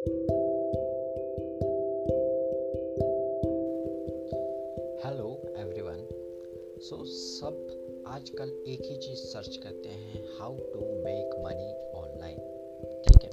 [0.00, 0.12] Hello
[5.58, 6.08] everyone
[6.82, 12.38] so सब आजकल एक ही चीज़ सर्च करते हैं how to make money online
[13.02, 13.30] ठीक है?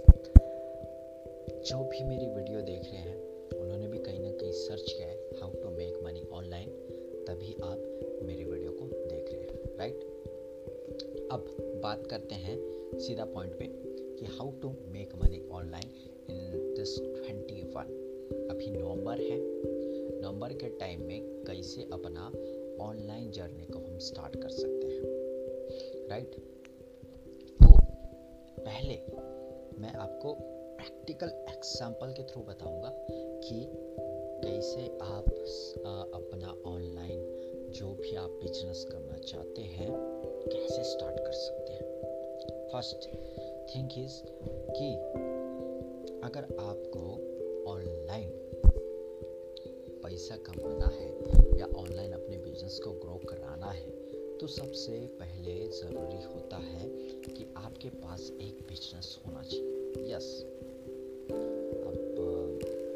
[1.62, 5.16] जो भी मेरी वीडियो देख रहे हैं, उन्होंने भी कहीं ना कहीं सर्च किया है
[5.16, 6.70] how to make money online
[7.28, 7.78] तभी आप
[8.24, 10.00] मेरी वीडियो को देख रहे हैं राइट
[11.32, 12.58] अब बात करते हैं
[13.00, 13.66] सीधा पॉइंट पे
[14.16, 15.87] कि how to make money online
[16.88, 17.88] this twenty one
[18.52, 19.38] अभी नवंबर है।
[20.22, 22.28] नवंबर के टाइम में कैसे अपना
[22.84, 26.36] ऑनलाइन जर्नी को हम स्टार्ट कर सकते हैं। राइट
[27.60, 27.68] तो
[28.62, 28.96] पहले
[29.80, 30.34] मैं आपको
[30.78, 32.94] प्रैक्टिकल एग्जांपल के थ्रू बताऊँगा
[33.44, 33.60] कि
[34.44, 35.30] कैसे आप
[36.16, 39.92] अपना ऑनलाइन जो भी आप बिज़नेस करना चाहते हैं,
[40.48, 43.10] कैसे स्टार्ट कर सकते हैं। फ़र्स्ट
[43.76, 44.22] थिंक इज़
[44.72, 45.37] कि
[46.28, 47.02] अगर आपको
[47.72, 48.32] ऑनलाइन
[50.04, 51.08] पैसा कमाना है
[51.60, 53.90] या ऑनलाइन अपने बिज़नेस को ग्रो कराना है
[54.38, 56.90] तो सबसे पहले ज़रूरी होता है
[57.24, 60.46] कि आपके पास एक बिज़नेस होना चाहिए। यस
[61.88, 61.96] अब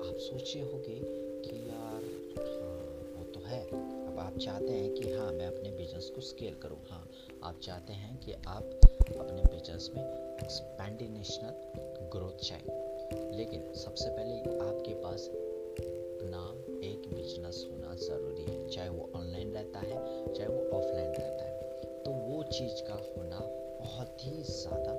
[0.08, 1.00] आप सोचे होंगे
[1.46, 2.04] कि यार
[2.38, 3.64] हाँ वो तो है।
[4.08, 7.08] अब आप चाहते हैं कि हाँ मैं अपने बिज़नेस को स्केल करूँ। हाँ
[7.44, 8.80] आप चाहते हैं कि आप
[9.20, 10.04] अपने बिज़नेस में
[10.44, 16.44] एक्सपेंडिनेशनल ग्रोथ चाहिए। लेकिन सबसे पहले आपके पास अपना
[16.84, 22.04] एक बिज़नेस होना ज़रूरी है। चाहे वो ऑनलाइन रहता है, चाहे वो ऑफलाइन रहता है।
[22.04, 23.40] तो वो चीज़ का होना
[23.82, 24.94] बहुत ही ज़्यादा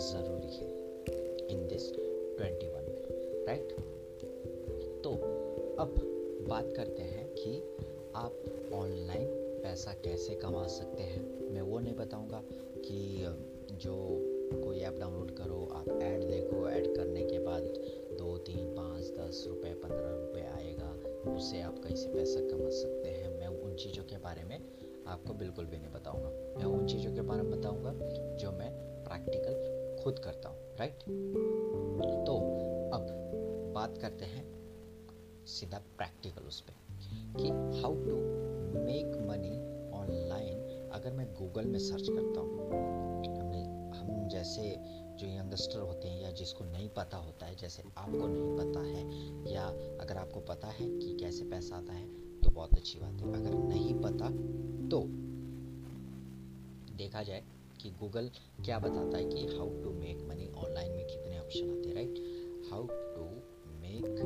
[0.00, 0.68] ज़रूरी है
[1.48, 2.84] in this twenty one
[3.48, 3.72] right
[5.04, 5.12] तो
[5.78, 5.94] अब
[6.48, 7.56] बात करते हैं कि
[8.16, 9.26] आप ऑनलाइन
[9.62, 12.42] पैसा कैसे कमा सकते हैं। मैं वो नहीं बताऊँगा
[12.78, 12.98] कि
[13.74, 13.94] जो
[14.54, 15.64] कोई ऐप डाउनलोड करो
[17.56, 20.88] बाद दो, तीन, पाँच, दस रुपये पंद्रह रुपये आएगा,
[21.32, 23.38] उससे आप कैसे पैसा कमा सकते हैं?
[23.38, 24.58] मैं उन चीज़ों के बारे में
[25.06, 26.28] आपको बिल्कुल भी नहीं बताऊँगा।
[26.58, 27.92] मैं उन चीज़ों के बारे में बताऊँगा
[28.36, 28.70] जो मैं
[29.04, 30.98] प्रैक्टिकल खुद करता हूँ राइट
[32.26, 32.36] तो
[32.94, 33.06] अब
[33.74, 34.44] बात करते हैं
[35.46, 36.74] सीधा प्रैक्टिकल उस पर
[37.38, 37.48] कि
[37.80, 38.16] how to
[38.80, 39.56] make money
[39.92, 42.56] online अगर मैं गूगल में सर्च करता हूँ
[43.94, 44.62] हम जैसे
[45.16, 49.52] जो यंगस्टर होते हैं या जिसको नहीं पता होता है, जैसे आपको नहीं पता है,
[49.52, 49.66] या
[50.00, 52.06] अगर आपको पता है कि कैसे पैसा आता है
[52.40, 54.30] तो बहुत अच्छी बात है। अगर नहीं पता
[54.88, 55.02] तो
[56.96, 57.42] देखा जाए
[57.80, 58.30] कि गूगल
[58.64, 62.70] क्या बताता है कि how to make money online में कितने ऑप्शन आते हैं right
[62.70, 63.24] how to
[63.80, 64.22] make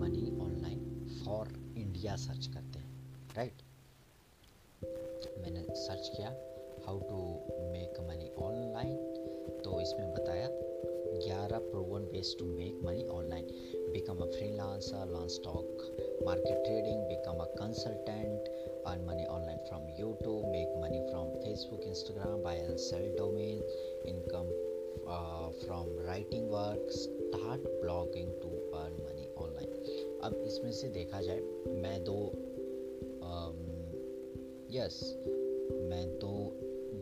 [0.00, 3.62] money online for India search करते हैं राइट
[5.38, 6.28] मैंने सर्च किया
[6.86, 7.18] how to
[7.72, 9.15] make money online
[9.86, 10.46] तो इसमें बताया
[11.24, 13.44] 11 proven ways to make money online
[13.92, 15.82] become a freelancer launch stock
[16.24, 18.48] market trading become a consultant
[18.86, 23.62] earn money online from YouTube make money from Facebook Instagram buy and sell domain
[24.08, 24.50] income
[25.64, 28.48] from writing work start blogging to
[28.78, 31.40] earn money online अब इसमें से देखा जाए
[31.82, 32.20] मैं दो
[34.70, 36.34] yes um, yes, मैं दो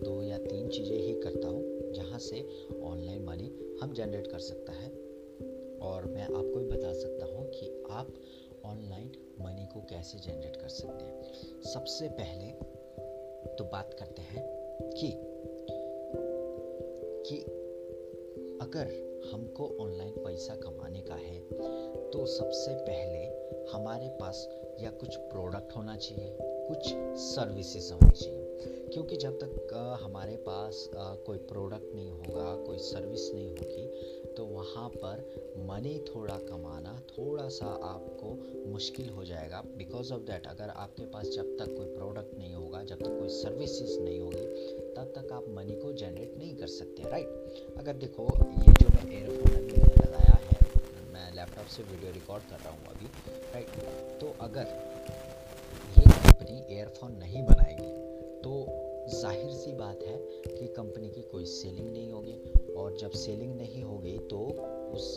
[0.04, 2.42] दो या तीन चीज़ें ही करता हूँ। जहाँ से
[2.82, 3.50] ऑनलाइन मनी
[3.82, 4.92] हम जनरेट कर सकता है।
[5.82, 8.12] और मैं आपको भी बता सकता हूँ कि आप
[8.64, 9.10] ऑनलाइन
[9.40, 12.50] मनी को कैसे जनरेट कर सकते हैं। सबसे पहले
[13.56, 14.44] तो बात करते हैं
[14.92, 15.10] कि
[17.26, 17.36] कि
[18.62, 18.86] अगर
[19.32, 21.38] हमको ऑनलाइन पैसा कमाने का है
[22.10, 23.22] तो सबसे पहले
[23.72, 24.48] हमारे पास
[24.80, 26.88] या कुछ प्रोडक्ट होना चाहिए, कुछ
[27.20, 29.72] सर्विसेज़ होनी चाहिए। क्योंकि जब तक
[30.02, 35.20] हमारे पास कोई प्रोडक्ट नहीं होगा, कोई सर्विस नहीं होगी तो वहाँ पर
[35.68, 38.30] मनी थोड़ा कमाना थोड़ा सा आपको
[38.72, 42.82] मुश्किल हो जाएगा। बिकॉज़ ऑफ़ दैट अगर आपके पास जब तक कोई प्रोडक्ट नहीं होगा,
[42.84, 44.46] जब तक कोई सर्विसेज़ नहीं होगी,
[44.96, 48.26] तब तक आप मनी को जनरेट नहीं कर सकते राइट अगर देखो,
[48.58, 50.58] ये जो मैं एयरफोन अभी मैंने लगाया है,
[51.12, 53.06] मैं लैपटॉप से वीडियो रिकॉर्ड कर रहा हूँ अभी
[53.54, 54.66] राइट तो अगर
[55.98, 57.92] ये कंपनी एयरफोन नहीं बनाएगी
[58.44, 58.54] तो
[59.10, 60.16] ज़ाहिर सी बात है
[60.48, 64.38] कि कंपनी की कोई सेलिंग नहीं होगी और जब सेलिंग नहीं होगी तो
[64.96, 65.14] उस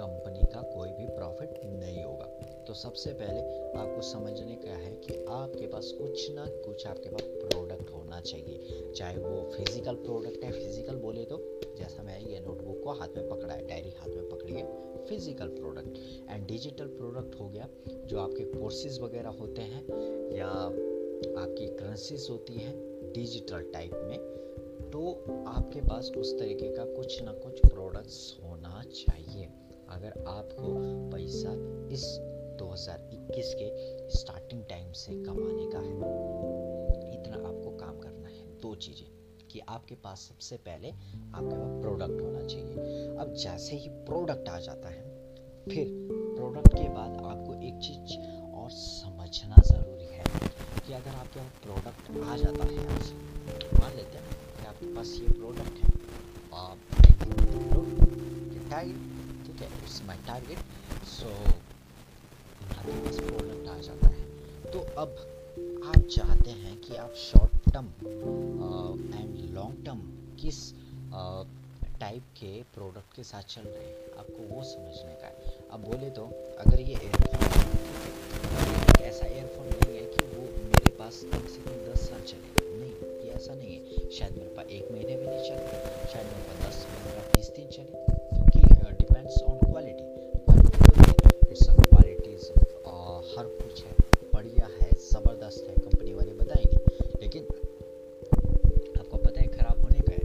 [0.00, 2.26] कंपनी का कोई भी प्रॉफिट नहीं होगा।
[2.66, 3.40] तो सबसे पहले
[3.80, 8.92] आपको समझने का है कि आपके पास कुछ ना कुछ आपके पास प्रोडक्ट होना चाहिए।
[8.96, 11.38] चाहे वो फ़िज़िकल प्रोडक्ट है फ़िज़िकल बोले तो
[11.78, 14.64] जैसा मैं ये नोटबुक को हाथ में पकड़ा है डायरी हाथ में पकड़ी है
[15.08, 15.98] physical product
[16.30, 19.82] and digital product हो गया, जो आपके कोर्सेज वगैरह होते हैं,
[20.32, 20.50] या
[21.26, 22.74] आपकी करेंसीज होती हैं
[23.14, 24.18] डिजिटल टाइप में
[24.92, 29.44] तो आपके पास उस तरीके का कुछ ना कुछ प्रोडक्ट्स होना चाहिए।
[29.88, 30.74] अगर आपको
[31.10, 31.52] पैसा
[31.92, 32.04] इस
[32.58, 33.68] 2021 के
[34.08, 35.94] स्टार्टिंग टाइम से कमाने का है,
[37.14, 39.08] इतना आपको काम करना है। दो चीज़ें,
[39.48, 44.58] कि आपके पास सबसे पहले आपके पास प्रोडक्ट होना चाहिए। अब जैसे ही प्रोडक्ट आ
[44.58, 45.02] जाता है,
[45.68, 45.86] फिर
[46.36, 48.18] प्रोडक्ट के बाद आपको एक चीज़
[48.54, 50.24] और समझना ज़रूरी है।
[50.86, 52.76] कि अगर आपके यहाँ प्रोडक्ट आ जाता है
[53.80, 55.88] मान लेते हैं कि आपके पास ये प्रोडक्ट है
[56.62, 56.78] आप
[58.70, 58.98] टारगेट
[59.46, 60.60] ठीक है इट्स माय टारगेट
[61.08, 61.28] सो
[62.76, 64.22] आपके पास प्रोडक्ट आ जाता है।
[64.72, 65.10] तो अब
[65.88, 67.88] आप चाहते हैं कि आप short term
[69.14, 70.00] and long term
[70.40, 70.58] किस
[72.00, 75.34] टाइप uh, के प्रोडक्ट के साथ चल रहे हैं आपको वो समझने का है।
[75.72, 76.24] अब बोले तो
[76.66, 77.38] अगर ये एयरफोन
[79.02, 79.63] ऐसा एयरफोन
[81.14, 84.48] मेरे पास कम से कम दस साल चलेगा नहीं, ये ऐसा नहीं है। शायद मेरे
[84.48, 85.66] पास एक महीने भी नहीं चले।
[86.12, 87.92] शायद मेरे पास दस पंद्रह बीस दिन चले।
[88.30, 88.60] क्योंकि
[88.98, 90.06] डिपेंड्स ऑन क्वालिटी
[91.84, 92.42] क्वालिटीज
[93.36, 93.92] हर कुछ है।
[94.34, 96.76] बढ़िया है, ज़बरदस्त है कंपनी वाले बताएँगे।
[97.22, 97.42] लेकिन,
[98.98, 100.24] आपको पता है, ख़राब होने का है।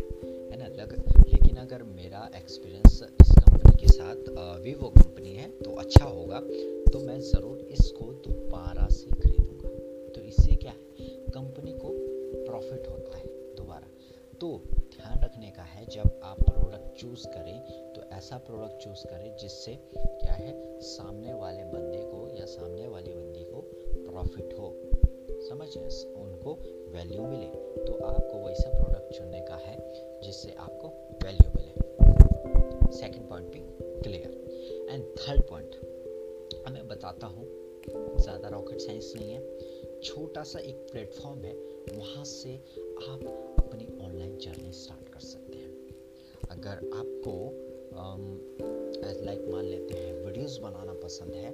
[0.52, 0.84] है ना?
[0.84, 0.92] लग,
[1.28, 4.16] लेकिन अगर मेरा एक्सपीरियंस इस कंपनी के साथ
[4.64, 6.40] वीवो कंपनी है तो अच्छा होगा।
[6.92, 7.89] तो मैं ज़रूर इसको
[18.30, 23.44] ऐसा प्रोडक्ट चूज़ करें जिससे क्या है, सामने वाले बंदे को या सामने वाली बंदी
[23.44, 23.62] को
[24.10, 24.68] प्रॉफिट हो।
[25.48, 26.54] समझ उनको
[26.94, 27.48] वैल्यू मिले।
[27.86, 29.78] तो आपको वैसा प्रोडक्ट चुनने का है
[30.24, 30.88] जिससे आपको
[31.24, 33.62] वैल्यू मिले। सेकंड पॉइंट भी
[34.04, 35.76] क्लियर एंड थर्ड पॉइंट
[36.70, 37.48] मैं बताता हूँ,
[38.20, 41.56] ज़्यादा रॉकेट साइंस नहीं है। छोटा सा एक प्लेटफॉर्म है,
[41.96, 42.56] वहाँ से
[43.10, 43.26] आप
[43.60, 45.78] अपनी ऑनलाइन जर्नी स्टार्ट कर सकते हैं।
[46.52, 47.36] अगर आपको
[47.94, 51.52] लाइक मान लेते हैं वीडियोस बनाना पसंद है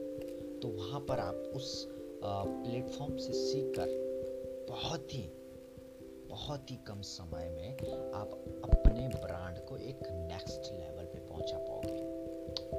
[0.59, 1.87] तो वहाँ पर आप उस
[2.23, 3.87] प्लेटफॉर्म से सीख कर
[4.69, 5.31] बहुत ही
[6.29, 7.71] बहुत ही कम समय में
[8.11, 8.31] आप
[8.63, 11.99] अपने ब्रांड को एक नेक्स्ट लेवल पे पहुँचा पाओगे।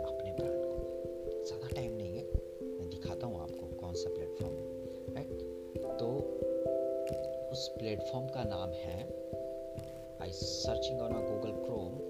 [0.02, 2.24] अपने ब्रांड को। ज़्यादा टाइम नहीं है।
[2.62, 5.42] मैं दिखाता हूँ आपको कौन सा प्लेटफॉर्म है राइट
[5.98, 6.06] तो
[7.52, 9.02] उस प्लेटफॉर्म का नाम है
[10.22, 12.05] I searching on a Google Chrome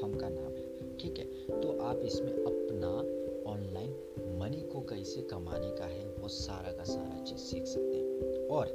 [0.00, 1.60] platform का नाम है, ठीक है?
[1.60, 2.88] तो आप इसमें अपना
[3.50, 8.46] ऑनलाइन मनी को कैसे कमाने का है, वो सारा का सारा चीज़ सीख सकते हैं।
[8.48, 8.66] और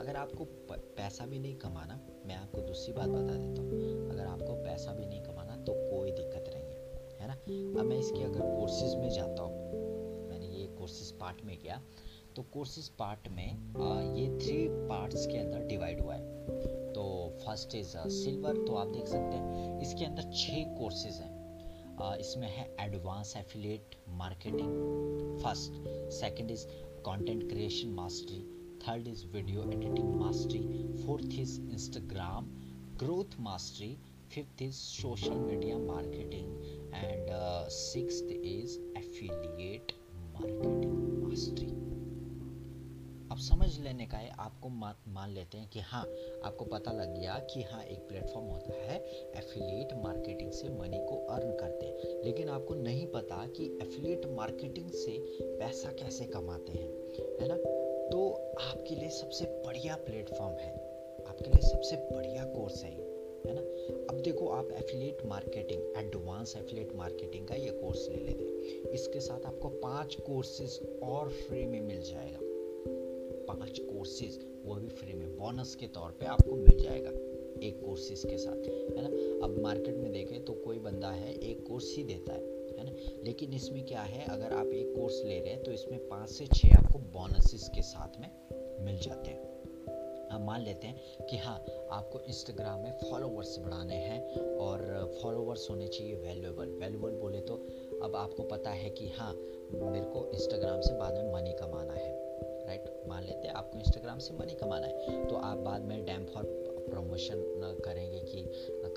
[0.00, 4.54] अगर आपको पैसा भी नहीं कमाना, मैं आपको दूसरी बात बता देता हूँ, अगर आपको
[4.64, 6.76] पैसा भी नहीं कमाना तो कोई दिक्कत नहीं है
[7.20, 7.34] है ना?
[7.80, 11.82] अब मैं इसके अगर कोर्सेज में जाता हूँ, मैंने ये कोर्सेज पार्ट में किया
[12.36, 13.48] तो कोर्सेज पार्ट में
[14.16, 17.06] ये थ्री पार्ट्स के अंदर डिवाइड हुआ है। तो
[17.44, 21.36] फ़र्स्ट इज़ सिल्वर तो आप देख सकते हैं, इसके अंदर छः कोर्सेज हैं।
[22.20, 25.72] इसमें है advance affiliate marketing first
[26.14, 26.66] second is
[27.06, 28.40] content creation mastery
[28.86, 30.60] third is video editing mastery
[31.04, 32.50] fourth is Instagram
[33.02, 33.96] growth mastery
[34.34, 37.28] fifth is social media marketing and
[37.72, 39.92] six is affiliate
[40.34, 41.87] marketing mastery
[43.78, 46.02] समझ लेने का है, आपको मान लेते हैं कि हाँ
[46.44, 48.98] आपको पता लग गया कि हाँ एक प्लेटफॉर्म होता है
[49.36, 54.90] एफिलिएट मार्केटिंग से मनी को अर्न करते हैं। लेकिन आपको नहीं पता कि एफिलिएट मार्केटिंग
[54.90, 56.90] से पैसा कैसे कमाते हैं,
[57.40, 57.56] है ना?
[58.08, 58.30] तो
[58.60, 60.72] आपके लिए सबसे बढ़िया प्लेटफॉर्म है,
[61.28, 62.96] आपके लिए सबसे बढ़िया कोर्स है
[63.46, 63.60] है ना?
[64.10, 69.20] अब देखो, आप affiliate marketing advance affiliate marketing का ये कोर्स ले लेते हैं। इसके
[69.20, 72.47] साथ आपको पाँच कोर्सेज और फ्री में मिल जाएगा।
[73.48, 77.10] पाँच कोर्सेज वो भी फ्री में बोनस के तौर पे आपको मिल जाएगा,
[77.60, 79.44] एक कोर्सेज के साथ, है ना?
[79.44, 82.92] अब मार्केट में देखें तो कोई बंदा है, एक कोर्स ही देता है है ना?
[83.24, 86.46] लेकिन इसमें क्या है, अगर आप एक कोर्स ले रहे हैं तो इसमें पाँच से
[86.46, 88.30] छः आपको बोनसेस के साथ में
[88.84, 89.46] मिल जाते हैं।
[90.30, 91.54] हम मान लेते हैं कि हाँ
[91.90, 94.20] आपको इंस्टाग्राम में फॉलोवर्स बढ़ाने हैं
[94.56, 94.80] और
[95.22, 97.54] फॉलोवर्स होने चाहिए वैल्यूएबल वैल्यूएबल बोले तो
[98.02, 102.17] अब आपको पता है कि हाँ मेरे को इंस्टाग्राम से बाद में मनी कमाना है।
[103.08, 106.56] मान लेते हैं आपको इंस्टाग्राम से मनी कमाना है तो आप बाद में डैम फॉर
[106.90, 107.40] प्रमोशन
[107.84, 108.42] करेंगे कि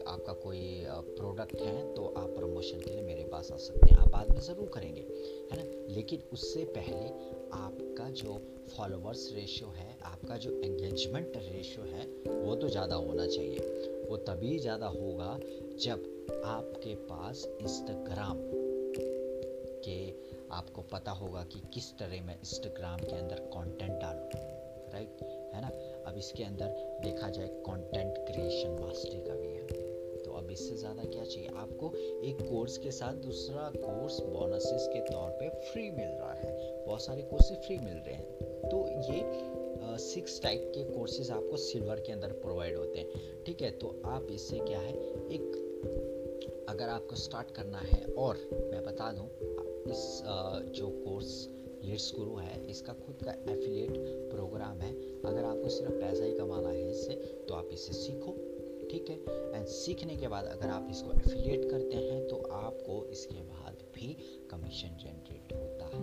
[0.08, 4.12] आपका कोई प्रोडक्ट है तो आप प्रमोशन के लिए मेरे पास आ सकते हैं, आप
[4.12, 5.02] बाद में ज़रूर करेंगे,
[5.52, 5.64] है ना?
[5.94, 7.08] लेकिन उससे पहले
[7.54, 8.40] आपका जो
[8.70, 12.06] फॉलोअर्स रेशियो है, आपका जो एंगेजमेंट रेशियो है,
[12.38, 13.60] वो तो ज़्यादा होना चाहिए,
[14.10, 15.38] वो तभी ज़्यादा होगा
[15.80, 18.38] जब आपके पास इंस्टाग्राम
[19.86, 20.00] के
[20.52, 24.30] आपको पता होगा कि किस तरह मैं इंस्टाग्राम के अंदर कंटेंट डालूँ
[24.94, 25.22] राइट
[25.54, 25.68] है ना?
[26.08, 29.80] अब इसके अंदर देखा जाए कंटेंट क्रिएशन मास्टरी का भी है।
[30.24, 31.48] तो अब इससे ज़्यादा क्या चाहिए?
[31.48, 31.92] आपको
[32.24, 37.02] एक कोर्स के साथ दूसरा कोर्स बोनसेस के तौर पे फ्री मिल रहा है। बहुत
[37.02, 42.12] सारे कोर्सेज फ्री मिल रहे हैं। तो ये सिक्स टाइप के कोर्सेज आपको सिल्वर के
[42.12, 43.72] अंदर प्रोवाइड होते हैं। ठीक है?
[43.72, 44.94] तो आप इससे क्या है?
[45.30, 49.28] एक, अगर आपको स्टार्ट करना है और मैं बता दूँ
[49.88, 50.22] इस
[50.76, 51.34] जो कोर्स
[51.84, 53.94] लीड्स गुरु है, इसका खुद का एफिलिएट
[54.32, 54.92] प्रोग्राम है।
[55.24, 57.14] अगर आपको सिर्फ़ पैसा ही कमाना है इससे
[57.48, 58.32] तो आप इसे सीखो,
[58.92, 59.16] ठीक है?
[59.56, 64.14] एंड सीखने के बाद अगर आप इसको एफिलिएट करते हैं तो आपको इसके बाद भी
[64.52, 66.02] कमीशन जनरेट होता है।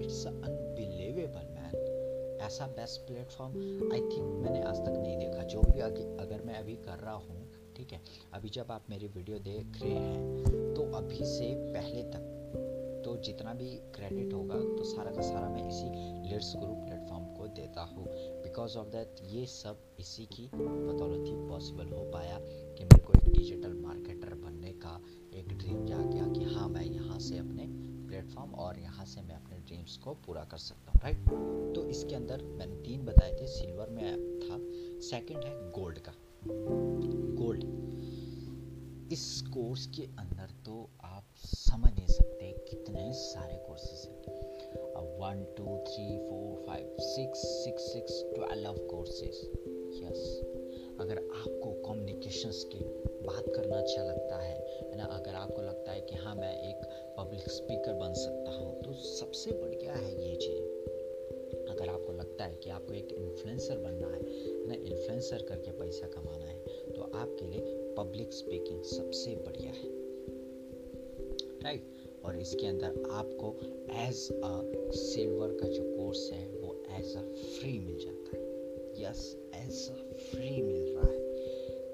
[0.00, 3.52] इट्स अनबिलीवेबल मैन ऐसा बेस्ट प्लेटफॉर्म
[3.92, 7.48] आई थिंक मैंने आज तक नहीं देखा। जो भी अगर मैं अभी कर रहा हूँ,
[7.76, 8.00] ठीक है?
[8.34, 12.29] अभी जब आप मेरी वीडियो देख रहे हैं तो अभी से पहले तक
[13.10, 15.86] तो जितना भी क्रेडिट होगा तो सारा का सारा मैं इसी
[16.30, 18.04] लेट्स ग्रुप प्लेटफॉर्म को देता हूँ।
[18.42, 23.12] बिकॉज़ ऑफ़ दैट ये सब इसी की बदौलत ही पॉसिबल हो पाया कि मेरे को
[23.12, 25.00] एक डिजिटल मार्केटर बनने का
[25.34, 27.66] एक ड्रीम जा गया कि हाँ मैं यहाँ से अपने
[28.08, 32.14] प्लेटफॉर्म और यहाँ से मैं अपने ड्रीम्स को पूरा कर सकता हूँ राइट तो इसके
[32.14, 34.04] अंदर मैंने तीन बताए थे। सिल्वर में
[34.40, 34.58] था।
[35.08, 36.14] सेकंड है गोल्ड का।
[37.42, 37.64] गोल्ड
[39.12, 40.29] इस कोर्स के अंदर
[43.80, 44.38] कोर्सेज हैं
[45.18, 49.50] one two three four five six six six twelve courses
[50.02, 50.40] yes
[51.00, 52.84] अगर आपको कम्युनिकेशन स्किल
[53.26, 55.04] बात करना अच्छा लगता है ना?
[55.04, 56.84] अगर आपको लगता है कि हाँ मैं एक
[57.18, 62.54] पब्लिक स्पीकर बन सकता हूँ तो सबसे बढ़िया है ये चीज़। अगर आपको लगता है
[62.54, 64.22] कि आपको एक इन्फ्लुएंसर बनना है
[64.66, 64.74] ना?
[64.74, 66.58] इन्फ्लुएंसर करके पैसा कमाना है
[66.92, 69.98] तो आपके लिए पब्लिक स्पीकिंग सबसे बढ़िया है।
[71.64, 73.58] राइट और इसके अंदर आपको
[73.90, 78.48] एज अ सिल्वर का जो कोर्स है वो एज अ फ्री मिल जाता है।
[79.02, 81.18] यस एज अ फ्री मिल रहा है।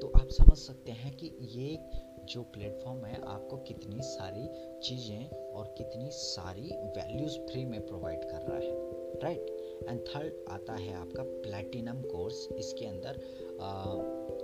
[0.01, 1.79] तो आप समझ सकते हैं कि ये
[2.25, 4.47] जो प्लेटफॉर्म है आपको कितनी सारी
[4.83, 8.85] चीज़ें और कितनी सारी वैल्यूज़ फ्री में प्रोवाइड कर रहा है।
[9.23, 13.21] राइट एंड थर्ड आता है आपका प्लेटिनम कोर्स इसके अंदर
[13.61, 13.85] आ,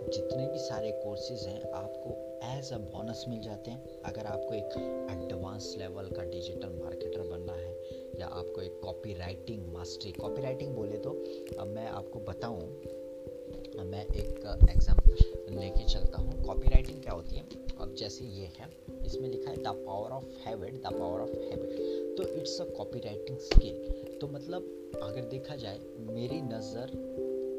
[0.05, 2.11] जितने भी सारे कोर्सेज हैं, आपको
[2.49, 4.77] एज अ बोनस मिल जाते हैं। अगर आपको एक
[5.13, 7.73] एडवांस लेवल का डिजिटल मार्केटर बनना है,
[8.21, 11.11] या आपको एक copy writing mastery copy writing बोले तो
[11.59, 12.61] अब मैं आपको बताऊँ
[13.85, 15.13] मैं एक एग्ज़ाम्पल
[15.53, 17.43] लेके चलता हूँ। कॉपी राइटिंग क्या होती है?
[17.81, 18.69] अब जैसे ये है,
[19.07, 22.99] इसमें लिखा है the power of habit the power of habit तो it's a copy
[22.99, 26.91] writing skill तो मतलब अगर देखा जाए, मेरी नज़र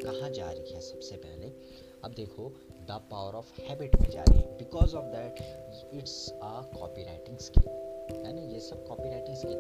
[0.03, 1.47] कहाँ जा रही है सबसे पहले?
[2.03, 5.35] अब देखो द पावर ऑफ़ हैबिट में जा रही है। Because of that
[5.93, 7.67] it's a copy writing skill
[8.25, 8.41] है ना?
[8.41, 9.57] ये सब कॉपी राइटिंग स्किल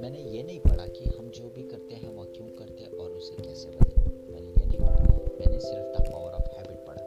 [0.00, 3.10] मैंने ये नहीं पढ़ा कि हम जो भी करते हैं वह क्यों करते हैं और
[3.10, 3.94] उसे कैसे बने
[4.32, 5.02] मैंने ये नहीं पढ़ा।
[5.40, 7.02] मैंने सिर्फ़ द पावर ऑफ़ हैबिट पढ़ा।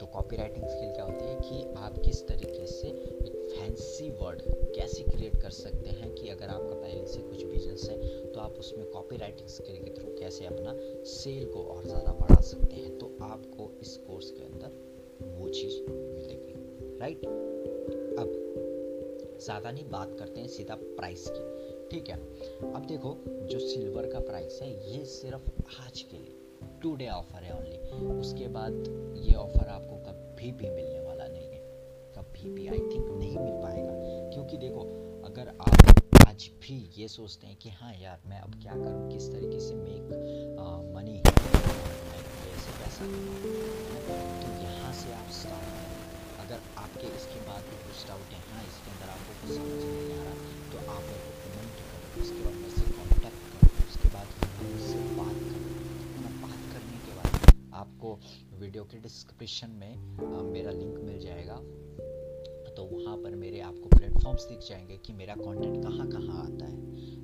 [0.00, 2.35] तो कॉपी राइटिंग स्किल क्या होती है कि आप किस फैंसी
[4.26, 4.42] वर्ड
[4.74, 8.58] कैसे क्रिएट कर सकते हैं कि अगर आपका पहले से कुछ बिज़नेस है तो आप
[8.58, 12.98] उसमें कॉपी राइटिंग स्किल के थ्रू कैसे अपना सेल को और ज़्यादा बढ़ा सकते हैं
[12.98, 16.52] तो आपको इस कोर्स के अंदर वो चीज़ मिलेगी
[16.98, 17.26] राइट
[18.18, 18.42] अब
[19.42, 21.42] ज़्यादा नहीं, बात करते हैं सीधा प्राइस की,
[21.88, 22.16] ठीक है?
[22.72, 23.16] अब देखो,
[23.46, 25.50] जो सिल्वर का प्राइस है, ये सिर्फ़
[25.82, 26.34] आज के लिए
[26.82, 28.72] टू डे ऑफ़र है ओनली उसके बाद
[29.18, 31.60] ये ऑफ़र आपको कभी भी मिलने वाला नहीं है,
[32.18, 33.55] कभी भी आई थिंक नहीं मिल
[34.56, 34.82] क्योंकि देखो
[35.28, 39.10] अगर आप आज भी ये सोचते हैं कि हाँ यार मैं अब क्या करूँ?
[39.12, 40.04] किस तरीके से मेक
[40.96, 48.06] मनी कैसे पैसा तो यहाँ से आप स्टार्ट करें। अगर आपके इसके बाद भी कुछ
[48.08, 50.36] डाउट है हाँ इसके अंदर आपको कुछ समझ नहीं आ रहा
[50.72, 54.28] तो आप मेरे को कमेंट करो उसके बाद मेरे से कॉन्टैक्ट करो उसके बाद
[54.62, 55.68] मुझसे बात करो।
[56.42, 57.30] बात करने के बाद
[57.84, 58.08] आपको
[58.60, 61.58] वीडियो के डिस्क्रिप्शन में आ, मेरा लिंक मिल जाएगा।
[62.76, 66.74] तो वहाँ पर मेरे आपको प्लेटफॉर्म्स दिख जाएँगे कि मेरा कंटेंट कहाँ कहाँ आता है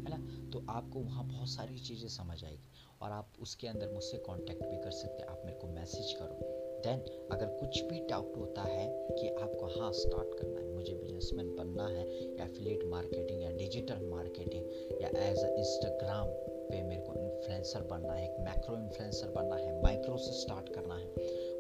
[0.05, 0.51] है ना?
[0.53, 2.71] तो आपको वहाँ बहुत सारी चीज़ें समझ आएगी
[3.03, 6.39] और आप उसके अंदर मुझसे कांटेक्ट भी कर सकते हैं। आप मेरे को मैसेज करो।
[6.85, 7.01] देन
[7.33, 8.87] अगर कुछ भी डाउट होता है
[9.21, 14.07] कि आपको हाँ स्टार्ट करना है, मुझे बिजनेसमैन बनना है, या एफिलेट मार्केटिंग या डिजिटल
[14.07, 14.65] मार्केटिंग
[15.03, 16.27] या एज अ इंस्टाग्राम
[16.71, 20.95] पे मेरे को इन्फ्लुएंसर बनना है, एक मैक्रो इन्फ्लुएंसर बनना है माइक्रो से स्टार्ट करना
[20.95, 21.07] है,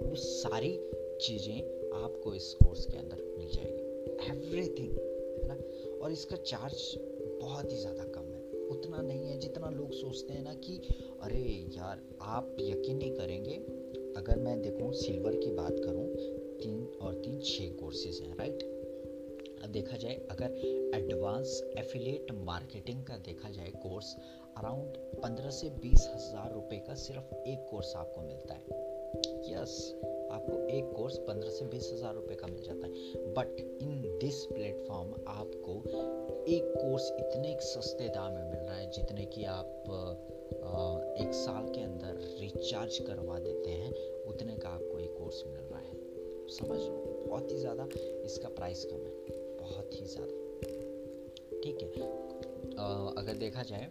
[0.02, 0.76] वो सारी
[1.22, 3.21] चीज़ें आपको इस कोर्स के अंदर
[4.30, 5.54] एवरीथिंग है ना?
[6.04, 6.98] और इसका चार्ज
[7.42, 10.76] बहुत ही ज़्यादा कम है। उतना नहीं है जितना लोग सोचते हैं ना कि,
[11.22, 13.54] अरे यार, आप यकीन नहीं करेंगे,
[14.16, 16.06] अगर मैं देखूँ सिल्वर की बात करूँ,
[16.58, 18.62] तीन और तीन छः कोर्सेज हैं राइट
[19.64, 20.54] अब देखा जाए, अगर
[20.94, 24.16] एडवांस एफिलेट मार्केटिंग का देखा जाए कोर्स
[24.56, 28.91] अराउंड पंद्रह से बीस हज़ार रुपये का सिर्फ़ एक कोर्स आपको मिलता है।
[29.48, 29.74] यस
[30.32, 32.92] आपको एक कोर्स पंद्रह से बीस हज़ार रुपये का मिल जाता है।
[33.34, 35.74] बट इन दिस प्लेटफॉर्म आपको
[36.48, 39.68] एक कोर्स इतने सस्ते दाम में मिल रहा है, जितने कि आप
[41.20, 43.92] एक साल के अंदर रिचार्ज करवा देते हैं,
[44.26, 46.00] उतने का आपको एक कोर्स मिल रहा है।
[46.50, 47.88] समझ लो बहुत ही ज़्यादा
[48.24, 49.12] इसका प्राइस कम है।
[49.58, 50.34] बहुत ही ज़्यादा।
[51.62, 51.88] ठीक है।
[53.16, 53.90] अगर देखा जाए,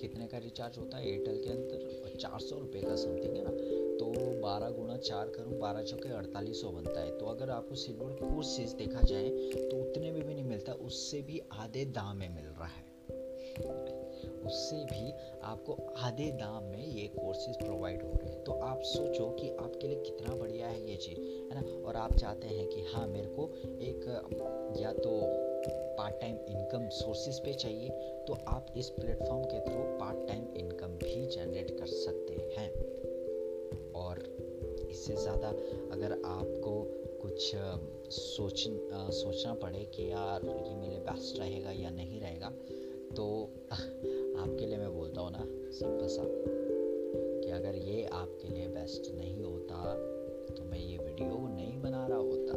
[0.00, 1.08] कितने का रिचार्ज होता है?
[1.08, 3.50] एयरटेल के अंदर चार सौ रुपये का समथिंग है ना
[3.98, 4.06] तो
[4.42, 8.72] बारह गुना चार करूँ, बारह चौके अड़तालीस सौ बनता है। तो अगर आपको सिल्वर कोर्सेज
[8.74, 12.66] देखा जाए तो उतने में भी नहीं मिलता, उससे भी आधे दाम में मिल रहा
[12.66, 12.88] है।
[14.46, 15.12] उससे भी
[15.42, 19.88] आपको आधे दाम में ये कोर्सेज प्रोवाइड हो रहे हैं। तो आप सोचो कि आपके
[19.88, 21.88] लिए कितना बढ़िया है ये चीज़, है ना?
[21.88, 23.48] और आप चाहते हैं कि हाँ मेरे को
[23.82, 24.04] एक,
[24.80, 25.10] या तो
[25.68, 27.88] पार्ट टाइम इनकम सोर्सेज पे चाहिए
[28.28, 32.70] तो आप इस प्लेटफॉर्म के थ्रू पार्ट टाइम इनकम भी जनरेट कर सकते हैं।
[33.92, 34.18] और
[34.90, 35.48] इससे ज़्यादा
[35.92, 36.84] अगर आपको
[37.22, 37.52] कुछ
[38.10, 38.64] सोच
[39.14, 42.48] सोचना पड़े कि यार ये मेरे बेस्ट रहेगा या नहीं रहेगा
[43.16, 46.22] तो आपके लिए मैं बोलता हूँ ना, सिंपल सा,
[47.40, 49.94] कि अगर ये आपके लिए बेस्ट नहीं होता
[50.56, 52.52] तो मैं ये वीडियो नहीं बना रहा होता।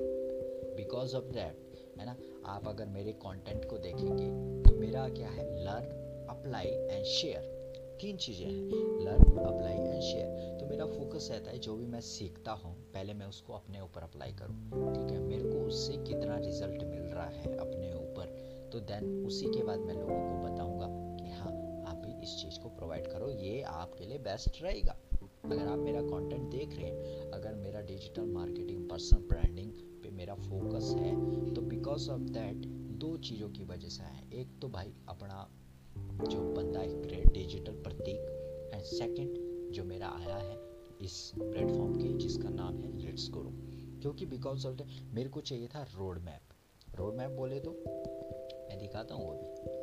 [0.76, 1.56] बिकॉज़ ऑफ़ दैट
[2.00, 2.18] है ना?
[2.46, 4.26] आप अगर मेरे कंटेंट को देखेंगे
[4.64, 5.44] तो मेरा क्या है?
[5.66, 7.52] लर्न अप्लाई एंड शेयर
[8.02, 12.02] तीन चीज़ें हैं। लर्न अप्लाई एंड शेयर तो मेरा फोकस रहता है, जो भी मैं
[12.02, 14.58] सीखता हूँ, पहले मैं उसको अपने ऊपर अप्लाई करूँ।
[14.94, 15.20] ठीक है?
[15.20, 18.36] मेरे को उससे कितना रिज़ल्ट मिल रहा है अपने ऊपर?
[18.74, 20.88] तो देन उसी के बाद मैं लोगों को बताऊँगा
[21.24, 21.52] कि हाँ
[21.88, 24.98] आप भी इस चीज़ को प्रोवाइड करो। ये आपके लिए बेस्ट रहेगा।
[25.46, 29.72] अगर आप मेरा कंटेंट देख रहे हैं, अगर मेरा डिजिटल मार्केटिंग पर्सनल ब्रांडिंग
[30.24, 31.16] मेरा फोकस है
[31.54, 32.56] तो बिकॉज़ ऑफ़ दैट
[32.98, 35.50] दो चीज़ों की वजह से है एक तो भाई, अपना
[36.28, 38.16] जो बंदा है great digital Pratik
[38.74, 39.30] and second
[39.72, 40.58] जो मेरा आया है
[41.02, 43.50] इस प्लेटफॉर्म के, जिसका नाम है लेट्स गुरु
[44.02, 44.82] क्योंकि बिकॉज़ ऑफ़
[45.14, 46.42] मेरे को चाहिए था रोड मैप
[46.96, 47.72] रोड मैप बोले तो
[48.70, 49.83] मैं दिखाता हूँ अभी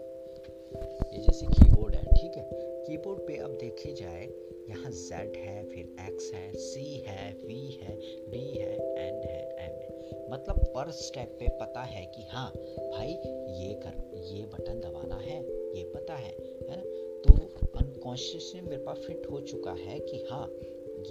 [1.13, 2.51] ये जैसे कीबोर्ड है, ठीक है?
[2.55, 4.31] कीबोर्ड पे अब देखे जाए,
[4.69, 7.51] यहाँ Z है, फिर X है, C है, V
[7.83, 7.99] है
[8.31, 9.91] B है, N है, M है।
[10.31, 12.51] मतलब पर स्टेप पे पता है कि हाँ
[12.91, 13.09] भाई,
[13.53, 15.43] ये कर, ये बटन दबाना है,
[15.79, 16.33] ये पता है
[16.69, 16.83] है ना?
[17.23, 17.33] तो
[17.79, 20.51] अनकॉन्शियसली मेरे पास फिट हो चुका है कि हाँ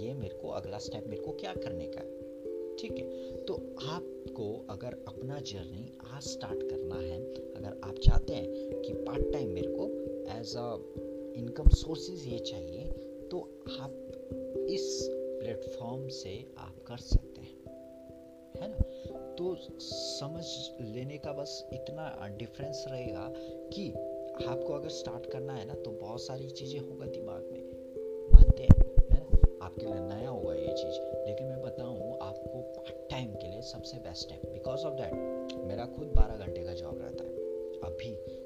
[0.00, 2.20] ये मेरे को अगला स्टेप मेरे को क्या करने का है,
[2.76, 3.36] ठीक है?
[3.36, 7.19] तो आपको अगर अपना जर्नी आज स्टार्ट करना है
[10.40, 10.74] एज अ
[11.36, 12.84] इनकम सोर्सेज ये चाहिए
[13.30, 13.40] तो
[13.80, 13.90] आप
[14.70, 17.64] इस प्लेटफॉर्म से आप कर सकते हैं।
[18.60, 18.76] है ना?
[19.34, 20.44] तो समझ
[20.80, 23.32] लेने का बस इतना डिफरेंस रहेगा
[23.72, 23.92] कि
[24.46, 27.60] आपको अगर स्टार्ट करना है ना तो बहुत सारी चीज़ें होगा दिमाग में।
[28.60, 28.68] हैं,
[29.10, 29.64] है ना?
[29.66, 33.96] आपके लिए नया होगा ये चीज़। लेकिन मैं बताऊँ, आपको पार्ट टाइम के लिए सबसे
[33.96, 35.12] बेस्ट है। बिकॉज़ ऑफ़ दैट
[35.58, 37.30] मेरा खुद बारह घंटे का जॉब रहता है।
[37.80, 38.39] अभी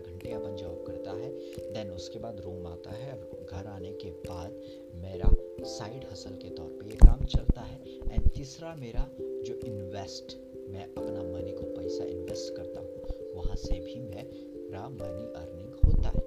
[0.00, 1.28] बारह घंटे अपन जॉब करता है
[1.72, 3.12] देन उसके बाद रूम आता है
[3.44, 4.60] घर आने के बाद
[4.94, 5.30] मेरा
[5.68, 7.78] साइड हसल के तौर पे ये काम चलता है
[8.12, 10.36] एंड तीसरा मेरा जो इन्वेस्ट
[10.70, 12.88] मैं अपना मनी को पैसा इन्वेस्ट करता हूँ,
[13.34, 16.22] वहाँ से भी मेरा मनी अर्निंग होता है,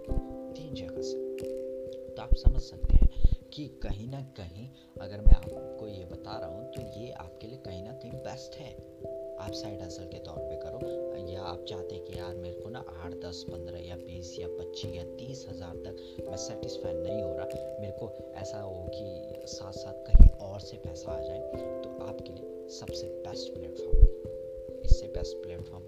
[0.54, 3.10] तीन जगह से। तो आप समझ सकते हैं
[3.54, 4.68] कि कहीं ना कहीं
[5.02, 8.56] अगर मैं आपको ये बता रहा हूँ तो ये आपके लिए कहीं ना कहीं बेस्ट
[8.56, 8.72] है।
[9.43, 10.79] आप साइड हसल के तौर पे करो,
[11.32, 14.47] या आप चाहते हैं कि यार मेरे को ना आठ, दस, पंद्रह या बीस या
[14.49, 17.45] पच्चीस या तीस हज़ार तक मैं सेटिस्फाई नहीं हो रहा,
[17.82, 21.39] मेरे को ऐसा हो कि साथ साथ कहीं और से पैसा आ जाए
[21.84, 25.84] तो आपके लिए सबसे बेस्ट प्लेटफॉर्म इससे बेस्ट प्लेटफॉर्म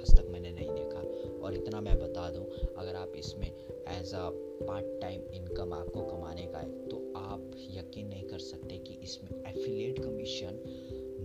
[0.00, 1.00] आज तक मैंने नहीं देखा।
[1.44, 2.44] और इतना मैं बता दूँ,
[2.78, 4.28] अगर आप इसमें as a
[4.62, 9.30] part time income आपको कमाने का है तो आप यकीन नहीं कर सकते कि इसमें
[9.30, 10.60] एफिलिएट कमीशन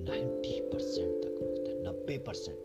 [0.08, 1.33] 90 परसेंट तक
[1.84, 2.58] नब्बे परसेंट।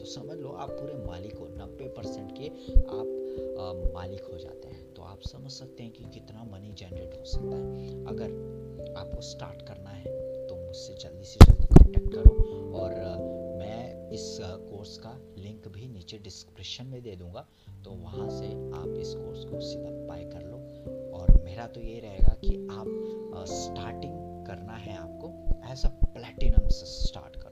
[0.00, 2.46] तो समझ लो आप पूरे मालिक हो नब्बे परसेंट के
[2.90, 3.16] आप
[3.60, 7.24] आ, मालिक हो जाते हैं। तो आप समझ सकते हैं कि कितना मनी जनरेट हो
[7.24, 12.32] सकता है। अगर आपको स्टार्ट करना है तो मुझसे जल्दी से जल्दी कांटेक्ट करो
[12.74, 13.16] और आ,
[13.58, 17.46] मैं इस कोर्स का लिंक भी नीचे डिस्क्रिप्शन में दे दूँगा।
[17.84, 18.46] तो वहाँ से
[18.80, 20.58] आप इस कोर्स को सीधा बाय कर लो
[21.18, 22.88] और मेरा तो ये रहेगा कि आप
[23.36, 25.28] आ, स्टार्टिंग करना है आपको
[25.72, 27.49] एज अ प्लेटिनम से स्टार्ट करो।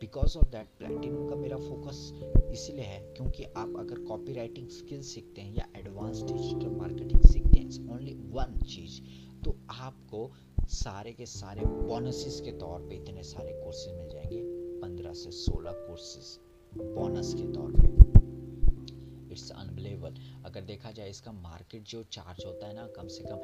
[0.00, 2.12] बिकॉज़ ऑफ़ दैट प्लेटिनम का मेरा फोकस
[2.52, 7.58] इसलिए है क्योंकि आप अगर कॉपी राइटिंग स्किल सीखते हैं या एडवांस डिजिटल मार्केटिंग सीखते
[7.58, 9.00] हैं ओनली वन चीज़।
[9.44, 10.30] तो आपको
[10.68, 14.42] सारे के सारे बोनसेस के तौर पे इतने सारे कोर्सेज मिल जाएँगे,
[14.80, 16.38] पंद्रह से सोलह कोर्सेज
[16.94, 17.86] बोनस के तौर पे।
[19.32, 23.40] इट्स अनबिलेबल अगर देखा जाए इसका मार्केट जो चार्ज होता है ना, कम से कम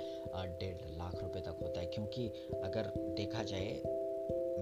[0.61, 2.29] डेढ़ लाख रुपए तक होता है। क्योंकि
[2.65, 4.04] अगर देखा जाए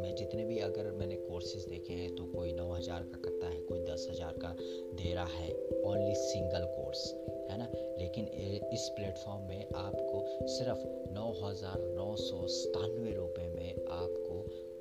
[0.03, 3.61] मैं जितने भी अगर मैंने कोर्सेज देखे हैं तो कोई नौ हज़ार का करता है,
[3.61, 4.55] कोई दस हज़ार का
[4.95, 7.07] दे रहा है ओनली सिंगल कोर्स
[7.51, 7.69] है ना?
[7.99, 8.27] लेकिन
[8.73, 14.41] इस प्लेटफॉर्म में आपको सिर्फ़ नौ हज़ार नौ सौ सतानवे रुपये में आपको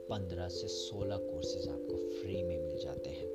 [0.10, 3.28] पंद्रह से सोलह कोर्सेज आपको फ्री में मिल जाते हैं।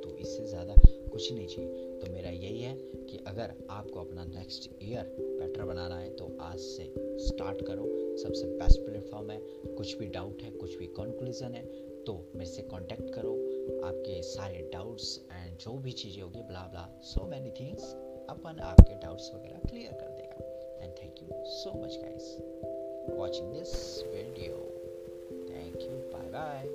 [0.00, 0.74] तो इससे ज़्यादा
[1.14, 2.74] कुछ नहीं चाहिए। तो मेरा यही है
[3.08, 6.92] कि अगर आपको अपना नेक्स्ट ईयर बेटर बनाना है तो आज से
[7.26, 7.84] स्टार्ट करो।
[8.16, 9.38] सबसे बेस्ट प्लेटफॉर्म है।
[9.76, 11.64] कुछ भी डाउट है, कुछ भी कंक्लूजन है
[12.04, 13.32] तो मेरे से कांटेक्ट करो।
[13.86, 17.92] आपके सारे डाउट्स एंड जो भी चीज़ें होगी blah blah so many things
[18.30, 22.36] अपन आपके डाउट्स वगैरह क्लियर कर देगा। And thank you so much guys
[23.18, 23.74] watching this
[24.06, 24.62] video
[25.46, 25.96] thank you.
[26.12, 26.73] Bye bye.